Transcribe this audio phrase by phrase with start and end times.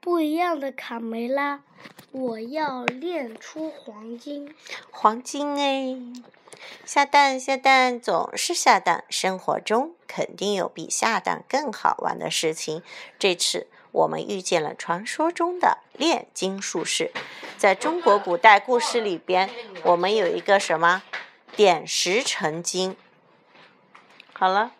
[0.00, 1.60] 不一样的卡梅拉，
[2.12, 4.54] 我要炼出黄金。
[4.90, 5.96] 黄金哎，
[6.84, 12.82] 下蛋下蛋总是下蛋，生活中肯定有比下蛋更好玩的事情。
[13.18, 17.12] 这次我们遇见了传说中的炼金术士。
[17.56, 19.50] 在中国古代故事里边，
[19.82, 21.02] 我们有一个什么
[21.56, 22.96] 点石成金。
[24.32, 24.72] 好了。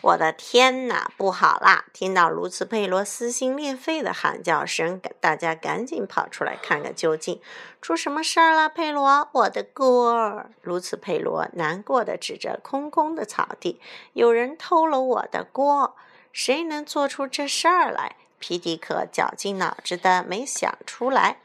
[0.00, 1.86] 我的天哪，不好啦！
[1.92, 7.40] 听到卢茨佩罗撕心裂肺的喊叫声，大家赶紧跑出来看个究竟。
[7.82, 9.28] 出什么事儿了，佩罗？
[9.32, 10.46] 我的锅！
[10.62, 13.80] 卢茨佩罗难过的指着空空的草地，
[14.12, 15.96] 有人偷了我的锅！
[16.32, 18.14] 谁能做出这事儿来？
[18.38, 21.38] 皮迪克绞尽脑汁的没想出来。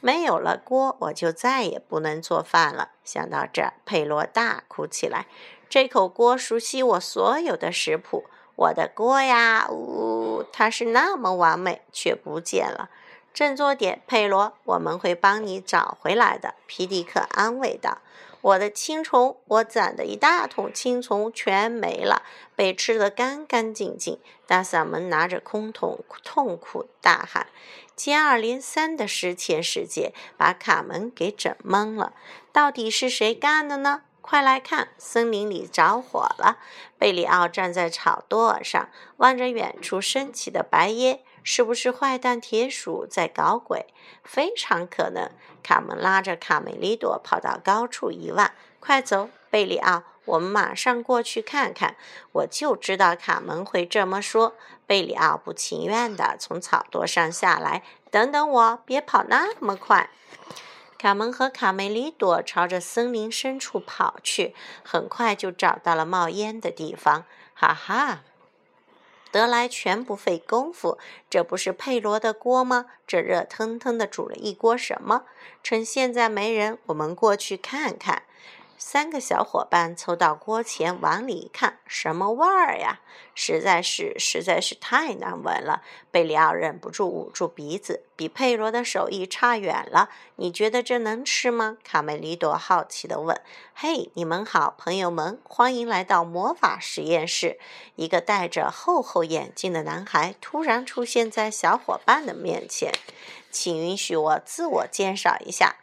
[0.00, 2.90] 没有了锅，我就再也不能做饭了。
[3.04, 5.26] 想到这儿，佩罗大哭起来。
[5.72, 8.26] 这口锅熟悉我所有的食谱，
[8.56, 12.90] 我的锅呀，呜，它是那么完美，却不见了。
[13.32, 16.56] 振作点，佩罗，我们会帮你找回来的。
[16.66, 18.02] 皮迪克安慰道
[18.42, 22.20] ：“我的青虫，我攒的一大桶青虫全没了，
[22.54, 27.46] 被吃得干干净净。”大嗓门拿着空桶，痛苦大喊。
[27.96, 32.12] 接二连三的失窃事件把卡门给整懵了，
[32.52, 34.02] 到底是谁干的呢？
[34.22, 36.58] 快来看，森林里着火了！
[36.96, 43.86] 贝里奥站在草垛上，望着远处升起的白烟，是不是坏蛋铁鼠在搞鬼？
[44.22, 45.28] 非常可能。
[45.62, 51.96] 卡门拉着卡梅利多跑到高处一望，快走，贝里奥，我们马上过去看看。
[52.30, 54.54] 我就知道卡门会这么说。
[54.86, 60.10] 贝里奥不情愿地从草垛上下来，等等我，别跑那么快。
[61.02, 67.24] 卡门和卡梅利多朝着森林深处跑去，很快就找到了冒烟的地方。
[67.54, 68.22] 哈哈，
[69.32, 72.86] 得来全不费功夫，这不是佩罗的锅吗？
[73.04, 75.24] 这热腾腾的煮了一锅什么？
[75.64, 78.22] 趁现在没人，我们过去看看。
[78.84, 82.98] 三个小伙伴凑到锅前，往里一看，什么味儿呀？
[83.32, 85.82] 实在是，实在是太难闻了。
[86.10, 90.10] 贝里奥忍不住捂住鼻子，比佩罗的手艺差远了。
[90.34, 91.78] 你觉得这能吃吗？
[91.84, 93.40] 卡梅利多好奇地问。
[93.72, 97.60] 嘿，你们好，朋友们，欢迎来到魔法实验室。
[97.94, 102.92] 一个戴着厚厚眼镜的男孩突然出现在小伙伴的面前。
[103.52, 105.76] 请允许我自我介绍一下。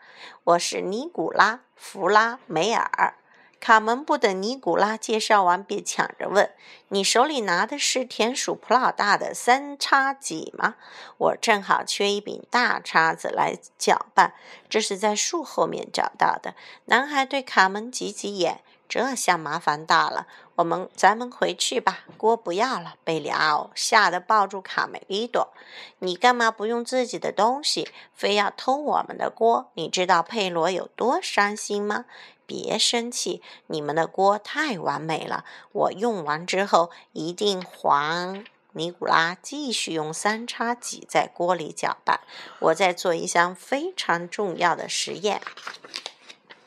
[0.44, 3.16] 我是尼古拉·弗拉梅尔。
[3.60, 6.50] 卡门不等尼古拉介绍完，便抢着问
[6.90, 10.76] ：“你手里拿的是田鼠普老大的三叉戟吗？”
[11.20, 14.34] 我正好缺一柄大叉子来搅拌，
[14.70, 16.56] 这是在树后面找到的。
[16.86, 18.62] 男孩对卡门挤挤眼。
[18.90, 22.96] 这下麻烦大了，我们咱们回去吧，锅不要了。
[23.04, 25.54] 贝里奥吓得抱住卡梅利多，
[26.00, 29.70] 你干嘛不用自己的东西，非要偷我们的锅？
[29.76, 32.06] 你知道佩罗有多伤心吗？
[32.48, 38.44] 别生气，你们的锅太完美了，我用完之后一定还。
[38.72, 42.22] 尼古拉继续用三叉戟在锅里搅拌，
[42.58, 45.42] 我在做一项非常重要的实验。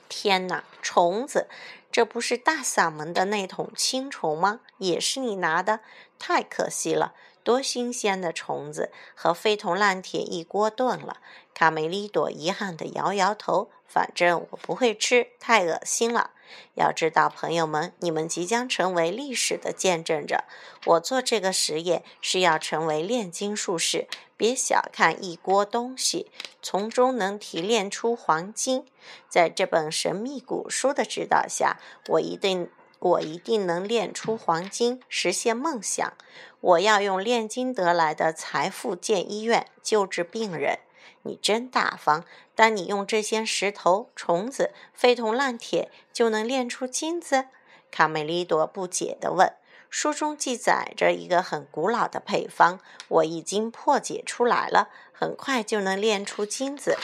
[0.09, 1.49] 天哪，虫子！
[1.93, 4.61] 这不是大嗓门的那桶青虫吗？
[4.79, 5.81] 也是你拿的，
[6.19, 7.13] 太可惜了！
[7.45, 11.19] 多新鲜的虫子，和废铜烂铁一锅炖了。
[11.55, 16.31] 卡梅利多遗憾地摇摇头，反正我不会吃，太恶心了。
[16.75, 20.45] 要知道，朋友们，你们即将成为历史的见证者。
[20.85, 24.07] 我做这个实验是要成为炼金术士。
[24.37, 26.31] 别小看一锅东西，
[26.61, 28.85] 从中能提炼出黄金。
[29.29, 32.69] 在这本神秘古书的指导下，我一定，
[32.99, 36.13] 我一定能炼出黄金，实现梦想。
[36.61, 40.81] 我要用炼金得来的财富建医院，救治病人。
[41.23, 42.25] 你真大方！
[42.55, 47.47] 当你用这些石头、虫子、废铜烂铁，就能炼出金子？
[47.91, 49.55] 卡梅利多不解地问。
[49.89, 56.97] 书中记载着一个很古老的配方，我已经破解出来了，很快就能炼出金子。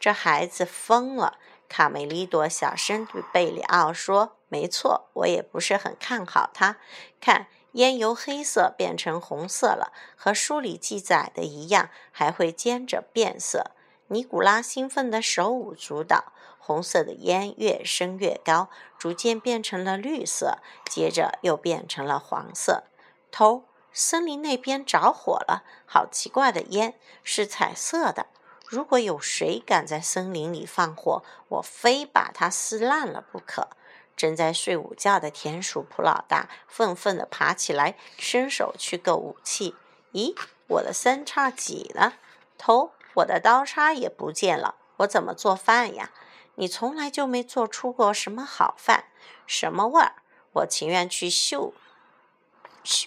[0.00, 1.38] 这孩子疯了！
[1.68, 6.78] 卡梅利多小声对贝里奥说：“没错，我也不是很看好他。
[7.20, 13.70] 看，烟由黑色变成红色了，和书里记载的一样，还会接着变色。”
[14.08, 16.32] 尼古拉兴奋的手舞足蹈。
[16.58, 20.58] 红色的烟越升越高，逐渐变成了绿色，
[20.90, 22.82] 接着又变成了黄色。
[23.30, 28.26] 头，森林那边着火了，好奇怪的烟，是彩色的。
[28.66, 33.68] 如果有谁敢在森林里放火，我非把它撕烂了不可。
[34.16, 39.74] 正在睡午觉的田鼠普老大愤愤地爬起来，伸手去够武器。
[40.12, 40.34] 咦，
[40.68, 42.14] 我的三叉戟呢？
[42.56, 44.76] 头，我的刀叉也不见了。
[44.98, 46.10] 我怎么做饭呀？
[46.54, 49.04] 你从来就没做出过什么好饭，
[49.46, 50.14] 什么味儿？
[50.54, 51.74] 我情愿去嗅，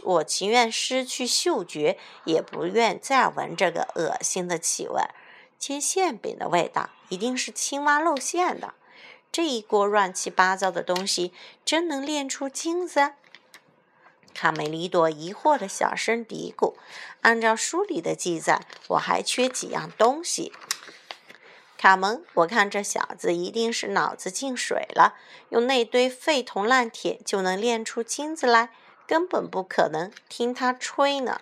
[0.04, 5.02] 我情愿失去嗅觉，也不愿再闻这个恶心的气味。
[5.58, 8.76] 煎馅饼的味道，一定是青蛙露馅的。
[9.32, 11.34] 这一锅乱七八糟的东西，
[11.64, 13.14] 真能炼出金子？
[14.34, 16.76] 卡梅利多疑惑的小声嘀咕
[17.22, 20.54] ：“按照书里的记载，我还缺几样东西。”
[21.78, 25.16] 卡门，我看这小子一定是脑子进水了，
[25.50, 28.72] 用那堆废铜烂铁就能炼出金子来，
[29.08, 30.12] 根本不可能。
[30.28, 31.42] 听他吹呢！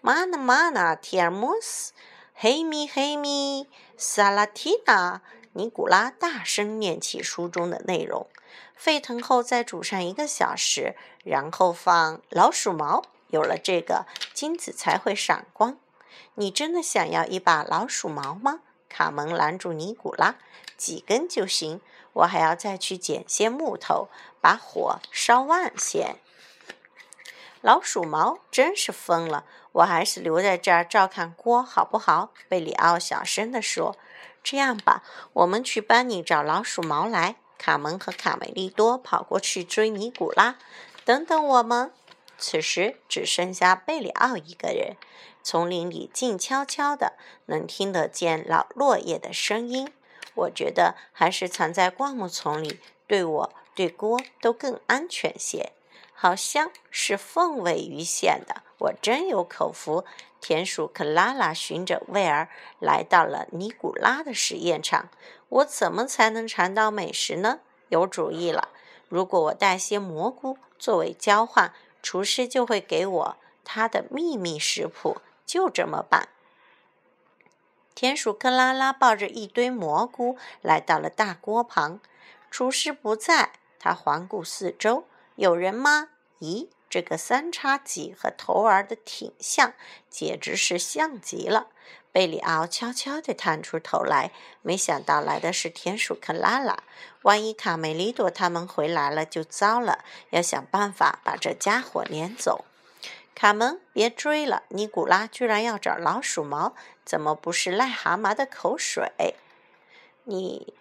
[0.00, 1.92] 玛娜玛娜提尔莫斯，
[2.34, 5.22] 黑米黑米，萨拉提娜。
[5.52, 8.26] 尼古拉大声念起书中的内容：
[8.76, 13.04] 沸腾后再煮上一个小时，然后放老鼠毛。
[13.28, 15.78] 有了这个，金子才会闪光。
[16.36, 18.60] 你真的想要一把老鼠毛吗？
[18.88, 20.36] 卡门拦住尼古拉
[20.78, 21.82] ：“几根就行，
[22.14, 24.08] 我还要再去捡些木头，
[24.40, 26.16] 把火烧旺些。”
[27.60, 29.44] 老鼠毛真是疯了！
[29.72, 32.32] 我还是留在这儿照看锅好不好？
[32.48, 33.96] 贝里奥小声地说。
[34.42, 35.02] 这样吧，
[35.32, 37.36] 我们去帮你找老鼠毛来。
[37.58, 40.58] 卡门和卡梅利多跑过去追尼古拉。
[41.04, 41.90] 等等我们！
[42.38, 44.96] 此时只剩下贝里奥一个人。
[45.42, 47.14] 丛林里静悄悄的，
[47.46, 49.92] 能听得见老落叶的声音。
[50.34, 55.72] 我觉得还是藏在灌木丛里，对我对锅都更安全些。
[56.12, 60.04] 好像是凤尾鱼馅的，我真有口福。
[60.40, 62.48] 田鼠克拉拉循着味儿
[62.78, 65.08] 来到了尼古拉的实验场。
[65.48, 67.60] 我怎么才能尝到美食呢？
[67.88, 68.68] 有主意了！
[69.08, 75.18] 如果我带些蘑菇作为交换，厨师就会给我他的秘密食谱。
[75.46, 76.28] 就这么办。
[77.94, 82.00] 田鼠克拉拉抱着一堆蘑菇来到了大锅旁。
[82.50, 85.04] 厨师不在，他环顾四周
[85.36, 86.68] ：“有人吗？”咦？
[86.90, 89.74] 这个三叉戟和头儿的挺像，
[90.08, 91.68] 简直是像极了。
[92.10, 94.32] 贝里奥悄悄地探出头来，
[94.62, 96.82] 没想到来的是田鼠克拉拉。
[97.22, 100.04] 万一卡梅利多他们回来了，就糟了。
[100.30, 102.64] 要想办法把这家伙撵走。
[103.34, 104.64] 卡门，别追了！
[104.70, 106.74] 尼古拉居然要找老鼠毛，
[107.04, 109.36] 怎么不是癞蛤蟆的口水？
[110.24, 110.74] 你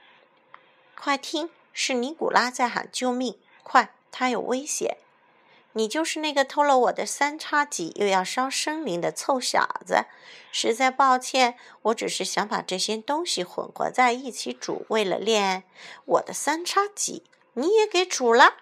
[0.95, 3.37] 快听，是尼古拉在喊救命！
[3.61, 4.97] 快，他有危险！
[5.77, 10.05] 你就是那个偷了我的三叉戟又要烧森林的臭小子！
[10.51, 15.65] 实在抱歉，我只是想把这些东西混合在一起煮，为了练
[16.05, 17.21] 我的三叉戟。
[17.53, 18.55] 你也给煮了？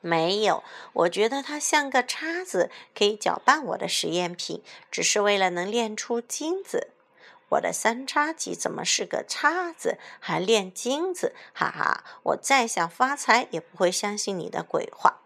[0.00, 4.60] 没有，我觉得它像个叉子，可以搅拌我的实验品，
[4.90, 6.88] 只是为了能炼出金子。
[7.52, 11.34] 我的三叉戟怎么是个叉子，还炼金子？
[11.52, 12.04] 哈哈！
[12.22, 15.18] 我再想发财，也不会相信你的鬼话。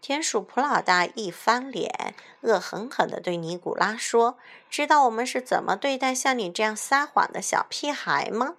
[0.00, 4.36] 田鼠普老大一翻脸，恶狠狠地对尼古拉说
[4.68, 8.56] ：“知道我们是怎么对待像你这样撒谎的小屁孩吗？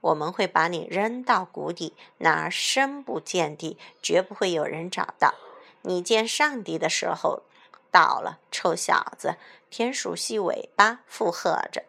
[0.00, 5.34] 我们会把你扔到谷底，那儿深不见底，绝不会有人找到。
[5.82, 7.42] 你见上帝的时候
[7.90, 9.36] 到了，臭小子！”
[9.68, 11.84] 田鼠细尾巴附和着。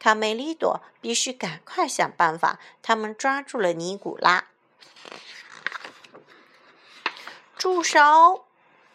[0.00, 2.58] 卡梅利多必须赶快想办法。
[2.82, 4.48] 他们抓住了尼古拉。
[7.56, 8.46] 住手！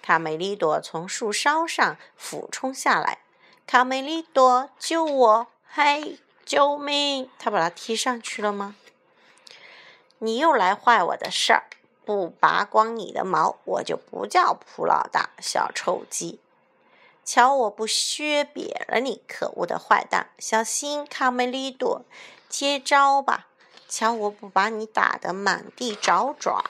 [0.02, 3.20] 卡梅利多从树梢上俯冲下来。
[3.66, 5.48] 卡梅利多，救我！
[5.68, 7.30] 嘿，救命！
[7.40, 8.76] 他把他踢上去了吗？
[10.20, 11.64] 你又来坏我的事儿！
[12.04, 16.40] 不拔光你的毛，我就不叫普老大，小臭鸡！
[17.25, 20.29] 瞧，我不削瘪了你，可恶的坏蛋！
[20.38, 22.05] 小心，卡梅利多，
[22.48, 23.48] 接招吧！
[23.89, 26.63] 瞧，我不把你打得满地找爪！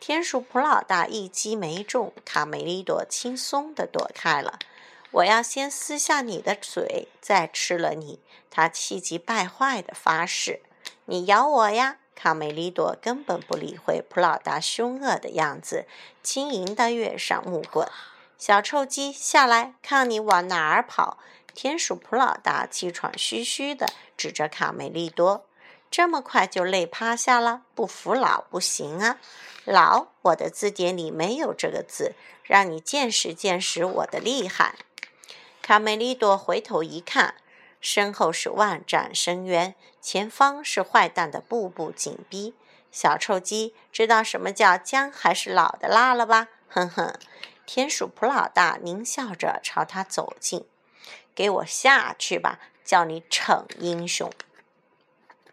[0.00, 4.58] 田鼠普老大一击没中，卡梅利多轻松地躲开了。
[5.10, 8.20] 我要先撕下你的嘴，再吃了你！
[8.50, 10.62] 他气急败坏地发誓
[11.04, 15.86] ：“你咬我呀！”卡梅利多根本不理会普老大凶恶的样子，
[16.22, 17.86] 轻盈地跃上木棍。
[18.38, 19.74] 小臭鸡，下来！
[19.82, 21.18] 看你往哪儿跑！
[21.54, 25.44] 田鼠普老大气喘吁吁地指着卡梅利多
[25.90, 27.62] ：“这么快就累趴下了？
[27.74, 29.18] 不服老不行啊！
[29.64, 32.14] 老，我的字典里没有这个字，
[32.44, 34.76] 让你见识见识我的厉害。”
[35.60, 37.34] 卡梅利多回头一看，
[37.80, 42.54] 身后是万丈深渊，前方是坏蛋的步步紧逼。
[42.92, 46.46] 小臭鸡，知道什么叫姜还是老的辣了吧？
[46.68, 47.12] 哼哼。
[47.70, 50.64] 田鼠普老大狞笑着朝他走近
[51.36, 54.32] ，“给我下去吧，叫你逞英雄！”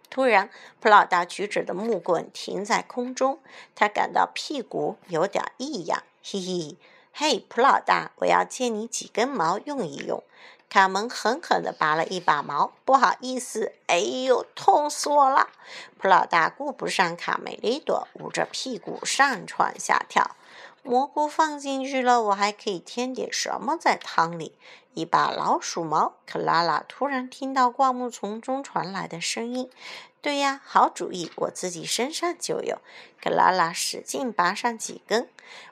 [0.10, 3.40] 突然，普老大举着的木棍停在空中，
[3.76, 6.04] 他感到屁股有点异样。
[6.24, 6.78] 嘿嘿，
[7.12, 10.24] 嘿，普老大，我要借你几根毛用一用。
[10.70, 15.50] 卡门狠狠地拔了一把毛，不好意思，哎呦，痛死我了！
[15.98, 20.38] 普老大顾不上卡梅利多，捂着屁股上蹿下跳。
[20.86, 24.54] 蘑菇放进去了，我还可以添点什么在汤里？
[24.94, 26.14] 一把老鼠毛。
[26.28, 29.68] 克拉拉突然听到灌木丛中传来的声音。
[30.22, 32.78] 对呀，好主意，我自己身上就有。
[33.20, 35.28] 克拉拉使劲拔上几根，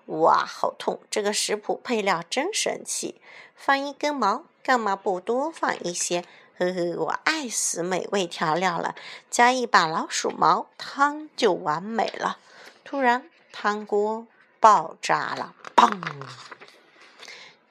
[0.07, 0.99] 哇，好痛！
[1.11, 3.21] 这个食谱配料真神奇。
[3.55, 6.25] 放一根毛，干嘛不多放一些？
[6.57, 8.95] 呵呵，我爱死美味调料了。
[9.29, 12.39] 加一把老鼠毛，汤就完美了。
[12.83, 14.25] 突然，汤锅。
[14.63, 15.53] 爆炸了！
[15.75, 15.99] 砰！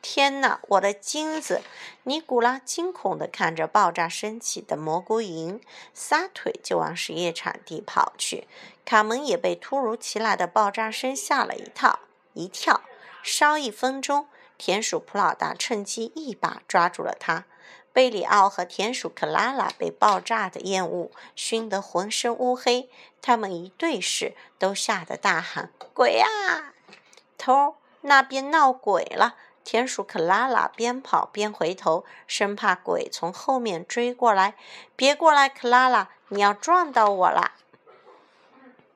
[0.02, 1.62] 天哪，我的金子！
[2.02, 5.58] 尼古拉惊恐地看着爆炸升起的蘑菇云，
[5.94, 8.46] 撒腿就往实验场地跑去。
[8.84, 12.00] 卡门也被突如其来的爆炸声吓了一跳
[12.34, 12.82] 一跳。
[13.22, 17.46] 稍一分钟，田鼠普老大趁机一把抓住了他。
[17.94, 22.90] 贝里奥和田鼠克拉拉被爆炸的烟雾熏得浑身乌黑，
[23.22, 26.74] 他们一对视，都吓得大喊：“鬼啊！”
[27.42, 29.34] 头那边闹鬼了！
[29.64, 34.54] 田鼠克拉拉边跑边回头，生怕鬼从后面追过来。
[34.94, 37.52] 别过来，克拉拉，你要撞到我啦！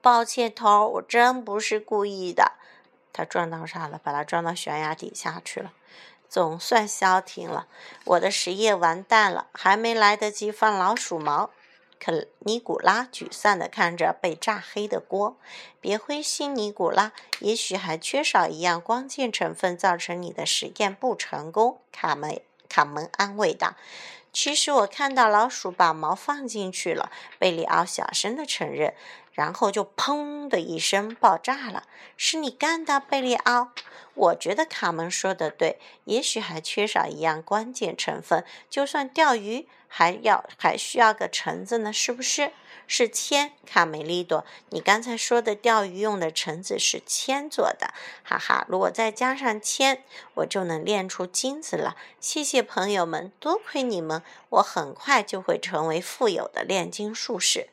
[0.01, 2.53] 抱歉，头，我真不是故意的。
[3.13, 4.01] 他撞到啥了？
[4.01, 5.73] 把他撞到悬崖底下去了。
[6.29, 7.67] 总算消停了。
[8.05, 11.51] 我的实验完蛋了，还没来得及放老鼠毛。
[11.99, 15.37] 可尼古拉沮丧地看着被炸黑的锅，
[15.81, 21.81] 别灰心，尼古拉，也许还缺少一样关键成分，造成你的实验不成功。
[21.91, 23.75] 卡门卡门安慰道
[24.33, 28.95] ：“其实我看到老鼠把毛放进去了。”贝里奥小声地承认，
[29.37, 31.85] 然后就砰的一声爆炸了。
[32.17, 33.71] 是你干的，贝里奥？
[34.15, 39.69] 我觉得卡门说的对，也许还缺少一样关键成分，就算钓鱼。
[39.89, 42.53] 还要还需要个橙子呢，是不是？
[42.89, 48.67] 是铅，卡梅利多，你刚才说的钓鱼用的橙子是铅做的，哈哈！
[48.69, 50.03] 如果再加上铅，
[50.35, 51.97] 我就能炼出金子了。
[52.21, 57.69] 谢谢朋友们，多亏你们，我很快就会成为富有的炼金术士。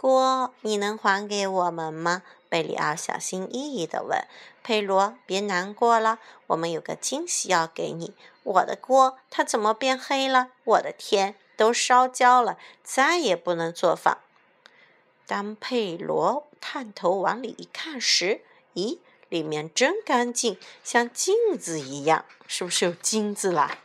[0.00, 2.22] 锅，你能还给我们吗？
[2.48, 4.18] 贝里奥小心翼翼地问。
[4.62, 8.14] 佩罗，别难过了，我们有个惊喜要给你。
[8.42, 10.52] 我的锅，它怎么变黑了？
[10.64, 11.34] 我的天！
[11.54, 14.16] 都烧焦了，再也不能做饭。
[15.26, 18.40] 当佩罗探头往里一看时，
[18.72, 23.76] 咦，里面真干净，像镜子一样，是不是有金子啦？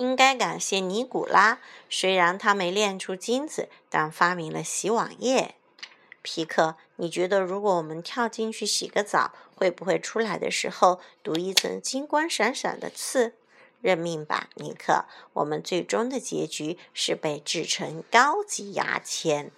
[0.00, 1.58] 应该感谢尼古拉，
[1.90, 5.56] 虽然他没炼出金子，但发明了洗碗液。
[6.22, 13.34] 皮克，你觉得如果我们跳进去洗个澡，会不会出来的时候读一层金光闪闪的刺？
[13.82, 15.04] 认命吧，尼克！
[15.34, 19.50] 我们最终的结局是被制成高级牙签。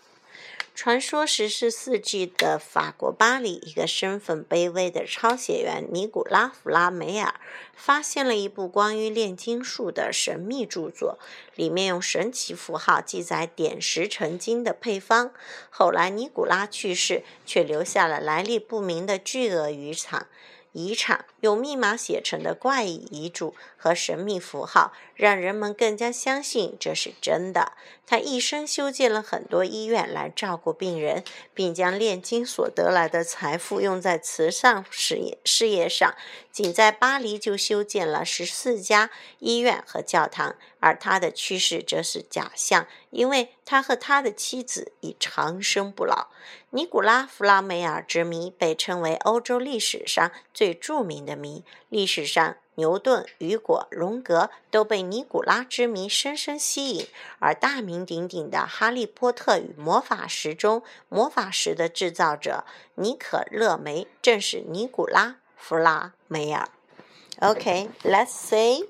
[0.75, 7.35] 传说十世纪的法国巴黎，一个身份卑微的抄写员尼古拉·弗拉梅尔
[7.77, 11.19] 发现了一部关于炼金术的神秘著作，
[11.55, 15.33] 里面用神奇符号记载点石成金的配方。
[15.69, 20.27] 后来尼古拉去世，却留下了来历不明的巨额遗产。
[20.73, 27.73] 遗产用密码写成的怪异遗嘱和神秘符号，让人们更加相信这是真的。
[28.07, 31.25] 他一生修建了很多医院来照顾病人，
[31.55, 36.15] 并将炼金所得来的财富用在慈善事业事业上。
[36.53, 40.55] 仅在巴黎就修建了十四家医院和教堂。
[40.79, 46.29] 而他的去世则是假象，因为他和他的妻子已长生不老。
[46.71, 51.65] 尼古拉·弗拉梅尔之谜被称为欧洲历史上最著名的谜。
[51.89, 57.07] 历史上，牛顿、雨果、荣格都被尼古拉之谜深深吸引，
[57.39, 62.65] 而大名鼎鼎的《哈利波特与魔法石》中魔法石的制造者
[62.97, 65.27] 尼可勒梅正是尼古拉·
[65.63, 66.69] 弗拉梅尔。
[67.39, 68.81] OK，let's say。